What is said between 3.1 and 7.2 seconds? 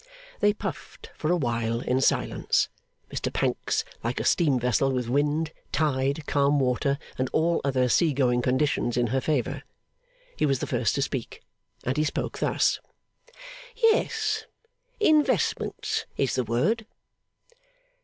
Mr Pancks like a steam vessel with wind, tide, calm water,